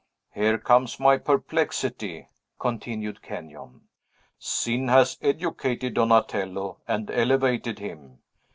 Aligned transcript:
"Here 0.33 0.57
comes 0.57 0.99
my 0.99 1.19
perplexity," 1.19 2.27
continued 2.57 3.21
Kenyon. 3.21 3.81
"Sin 4.39 4.87
has 4.87 5.19
educated 5.21 5.93
Donatello, 5.93 6.77
and 6.87 7.11
elevated 7.11 7.77
him. 7.77 8.17